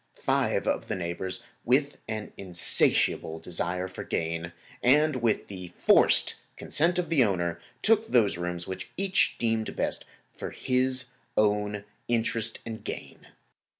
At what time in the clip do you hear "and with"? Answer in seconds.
4.81-5.45